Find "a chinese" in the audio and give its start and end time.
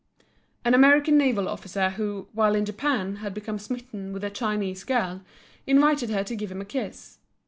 4.23-4.83